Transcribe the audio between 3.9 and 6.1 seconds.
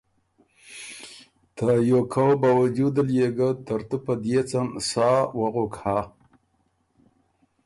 په ديېڅن ساه وغُک هۀ